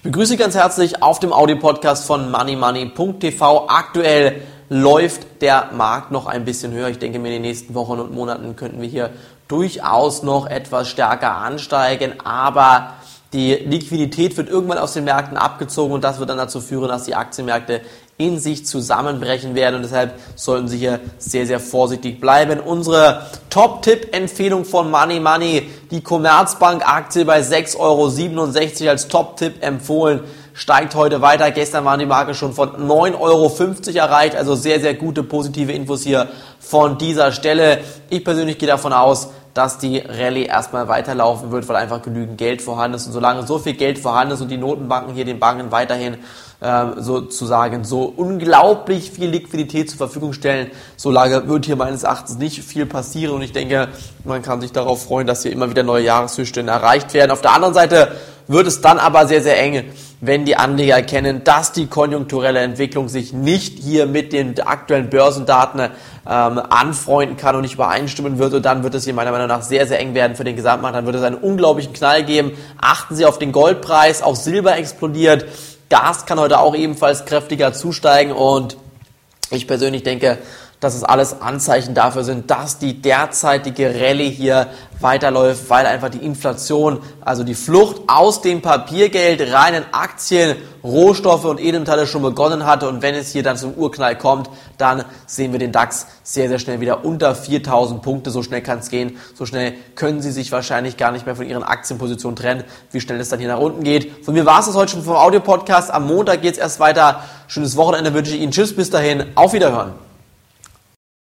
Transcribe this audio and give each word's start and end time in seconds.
Ich 0.00 0.04
begrüße 0.04 0.38
ganz 0.38 0.54
herzlich 0.54 1.02
auf 1.02 1.20
dem 1.20 1.30
Audio-Podcast 1.30 2.06
von 2.06 2.30
moneymoney.tv. 2.30 3.66
Aktuell 3.68 4.40
läuft 4.70 5.42
der 5.42 5.72
Markt 5.74 6.10
noch 6.10 6.24
ein 6.24 6.46
bisschen 6.46 6.72
höher. 6.72 6.88
Ich 6.88 6.98
denke 6.98 7.18
mir, 7.18 7.28
in 7.28 7.34
den 7.34 7.42
nächsten 7.42 7.74
Wochen 7.74 8.00
und 8.00 8.10
Monaten 8.10 8.56
könnten 8.56 8.80
wir 8.80 8.88
hier 8.88 9.10
durchaus 9.46 10.22
noch 10.22 10.46
etwas 10.46 10.88
stärker 10.88 11.36
ansteigen, 11.36 12.14
aber 12.24 12.94
die 13.32 13.54
Liquidität 13.54 14.36
wird 14.36 14.48
irgendwann 14.48 14.78
aus 14.78 14.94
den 14.94 15.04
Märkten 15.04 15.36
abgezogen 15.36 15.92
und 15.92 16.02
das 16.02 16.18
wird 16.18 16.30
dann 16.30 16.38
dazu 16.38 16.60
führen, 16.60 16.88
dass 16.88 17.04
die 17.04 17.14
Aktienmärkte 17.14 17.80
in 18.18 18.38
sich 18.38 18.66
zusammenbrechen 18.66 19.54
werden 19.54 19.76
und 19.76 19.82
deshalb 19.82 20.18
sollten 20.34 20.68
Sie 20.68 20.78
hier 20.78 21.00
sehr, 21.18 21.46
sehr 21.46 21.60
vorsichtig 21.60 22.20
bleiben. 22.20 22.60
Unsere 22.60 23.26
Top-Tipp-Empfehlung 23.48 24.64
von 24.64 24.90
Money 24.90 25.20
Money, 25.20 25.70
die 25.90 26.02
Commerzbank-Aktie 26.02 27.24
bei 27.24 27.40
6,67 27.40 27.78
Euro 27.78 28.90
als 28.90 29.08
Top-Tipp 29.08 29.62
empfohlen, 29.62 30.20
steigt 30.60 30.94
heute 30.94 31.22
weiter. 31.22 31.50
Gestern 31.52 31.86
waren 31.86 31.98
die 31.98 32.06
Marke 32.06 32.34
schon 32.34 32.52
von 32.52 32.86
9,50 32.86 33.18
Euro 33.18 33.50
erreicht, 33.94 34.36
also 34.36 34.54
sehr, 34.54 34.78
sehr 34.78 34.92
gute 34.92 35.22
positive 35.22 35.72
Infos 35.72 36.02
hier 36.02 36.28
von 36.60 36.98
dieser 36.98 37.32
Stelle. 37.32 37.78
Ich 38.10 38.22
persönlich 38.22 38.58
gehe 38.58 38.68
davon 38.68 38.92
aus, 38.92 39.30
dass 39.54 39.78
die 39.78 39.98
Rallye 39.98 40.44
erstmal 40.44 40.86
weiterlaufen 40.86 41.50
wird, 41.50 41.66
weil 41.66 41.76
einfach 41.76 42.02
genügend 42.02 42.36
Geld 42.36 42.60
vorhanden 42.60 42.96
ist. 42.96 43.06
Und 43.06 43.14
solange 43.14 43.46
so 43.46 43.58
viel 43.58 43.72
Geld 43.72 43.98
vorhanden 43.98 44.34
ist 44.34 44.42
und 44.42 44.50
die 44.50 44.58
Notenbanken 44.58 45.14
hier 45.14 45.24
den 45.24 45.38
Banken 45.38 45.72
weiterhin 45.72 46.18
äh, 46.60 46.84
sozusagen 46.98 47.84
so 47.84 48.02
unglaublich 48.14 49.10
viel 49.10 49.30
Liquidität 49.30 49.88
zur 49.88 49.96
Verfügung 49.96 50.34
stellen, 50.34 50.70
solange 50.96 51.48
wird 51.48 51.64
hier 51.64 51.76
meines 51.76 52.02
Erachtens 52.02 52.36
nicht 52.36 52.62
viel 52.62 52.84
passieren. 52.84 53.34
Und 53.34 53.40
ich 53.40 53.52
denke, 53.52 53.88
man 54.24 54.42
kann 54.42 54.60
sich 54.60 54.72
darauf 54.72 55.04
freuen, 55.04 55.26
dass 55.26 55.42
hier 55.42 55.52
immer 55.52 55.70
wieder 55.70 55.84
neue 55.84 56.04
Jahreshöchststände 56.04 56.70
erreicht 56.70 57.14
werden. 57.14 57.30
Auf 57.30 57.40
der 57.40 57.54
anderen 57.54 57.72
Seite 57.72 58.12
wird 58.50 58.66
es 58.66 58.80
dann 58.80 58.98
aber 58.98 59.28
sehr, 59.28 59.42
sehr 59.42 59.60
eng, 59.62 59.84
wenn 60.20 60.44
die 60.44 60.56
Anleger 60.56 60.96
erkennen, 60.96 61.44
dass 61.44 61.70
die 61.70 61.86
konjunkturelle 61.86 62.58
Entwicklung 62.58 63.08
sich 63.08 63.32
nicht 63.32 63.78
hier 63.78 64.06
mit 64.06 64.32
den 64.32 64.60
aktuellen 64.60 65.08
Börsendaten 65.08 65.82
ähm, 65.82 65.90
anfreunden 66.58 67.36
kann 67.36 67.54
und 67.54 67.62
nicht 67.62 67.74
übereinstimmen 67.74 68.38
wird. 68.38 68.52
Und 68.52 68.64
dann 68.66 68.82
wird 68.82 68.96
es 68.96 69.04
hier 69.04 69.14
meiner 69.14 69.30
Meinung 69.30 69.46
nach 69.46 69.62
sehr, 69.62 69.86
sehr 69.86 70.00
eng 70.00 70.14
werden 70.14 70.34
für 70.34 70.42
den 70.42 70.56
Gesamtmarkt. 70.56 70.96
Dann 70.96 71.06
wird 71.06 71.14
es 71.14 71.22
einen 71.22 71.36
unglaublichen 71.36 71.92
Knall 71.92 72.24
geben. 72.24 72.50
Achten 72.80 73.14
Sie 73.14 73.24
auf 73.24 73.38
den 73.38 73.52
Goldpreis, 73.52 74.20
auch 74.20 74.34
Silber 74.34 74.76
explodiert. 74.76 75.46
Gas 75.88 76.26
kann 76.26 76.40
heute 76.40 76.58
auch 76.58 76.74
ebenfalls 76.74 77.26
kräftiger 77.26 77.72
zusteigen 77.72 78.32
und 78.32 78.76
ich 79.52 79.68
persönlich 79.68 80.02
denke, 80.02 80.38
dass 80.80 80.94
es 80.94 81.04
alles 81.04 81.42
Anzeichen 81.42 81.94
dafür 81.94 82.24
sind, 82.24 82.50
dass 82.50 82.78
die 82.78 83.00
derzeitige 83.00 83.94
Rallye 83.94 84.30
hier 84.30 84.68
weiterläuft, 84.98 85.68
weil 85.68 85.86
einfach 85.86 86.08
die 86.08 86.18
Inflation, 86.18 87.00
also 87.20 87.44
die 87.44 87.54
Flucht 87.54 88.02
aus 88.06 88.40
dem 88.40 88.62
Papiergeld 88.62 89.52
rein 89.52 89.74
in 89.74 89.84
Aktien, 89.92 90.56
Rohstoffe 90.82 91.44
und 91.44 91.60
Edelmetalle 91.60 92.06
schon 92.06 92.22
begonnen 92.22 92.64
hatte. 92.64 92.88
Und 92.88 93.02
wenn 93.02 93.14
es 93.14 93.30
hier 93.30 93.42
dann 93.42 93.56
zum 93.56 93.74
Urknall 93.74 94.16
kommt, 94.16 94.48
dann 94.78 95.04
sehen 95.26 95.52
wir 95.52 95.58
den 95.58 95.72
DAX 95.72 96.06
sehr, 96.22 96.48
sehr 96.48 96.58
schnell 96.58 96.80
wieder 96.80 97.04
unter 97.04 97.34
4000 97.34 98.00
Punkte. 98.02 98.30
So 98.30 98.42
schnell 98.42 98.62
kann 98.62 98.78
es 98.78 98.88
gehen. 98.88 99.18
So 99.34 99.44
schnell 99.44 99.74
können 99.94 100.22
Sie 100.22 100.32
sich 100.32 100.52
wahrscheinlich 100.52 100.96
gar 100.96 101.12
nicht 101.12 101.26
mehr 101.26 101.36
von 101.36 101.46
Ihren 101.46 101.62
Aktienpositionen 101.62 102.36
trennen, 102.36 102.64
wie 102.90 103.00
schnell 103.00 103.20
es 103.20 103.28
dann 103.28 103.38
hier 103.38 103.48
nach 103.48 103.60
unten 103.60 103.82
geht. 103.82 104.24
Von 104.24 104.34
mir 104.34 104.46
war 104.46 104.60
es 104.60 104.66
das 104.66 104.76
heute 104.76 104.92
schon 104.92 105.02
vom 105.02 105.16
Audio-Podcast. 105.16 105.90
Am 105.90 106.06
Montag 106.06 106.40
geht 106.40 106.54
es 106.54 106.58
erst 106.58 106.80
weiter. 106.80 107.22
Schönes 107.48 107.76
Wochenende 107.76 108.14
wünsche 108.14 108.34
ich 108.34 108.40
Ihnen. 108.40 108.52
Tschüss, 108.52 108.74
bis 108.74 108.90
dahin. 108.90 109.24
Auf 109.34 109.52
Wiederhören. 109.52 110.09